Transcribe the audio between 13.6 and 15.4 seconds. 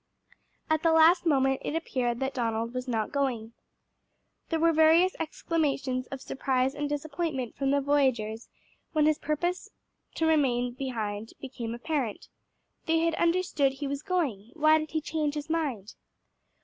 he was going why did he change